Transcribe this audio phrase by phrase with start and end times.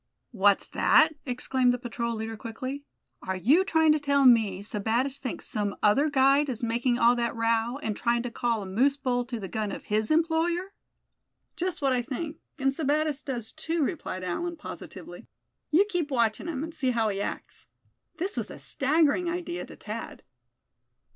[0.31, 2.83] "What's that?" exclaimed the patrol leader, quickly;
[3.21, 7.35] "are you trying to tell me Sebattis thinks some other guide is making all that
[7.35, 10.73] row, and trying to call a moose bull to the gun of his employer?"
[11.55, 15.27] "Just what I think; and Sebattis does too," replied Allan, positively.
[15.69, 17.67] "You keep watching him, and see how he acts."
[18.17, 20.23] This was a staggering idea to Thad.